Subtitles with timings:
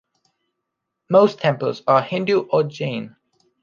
[1.11, 3.15] Most temples are Hindu or Jain.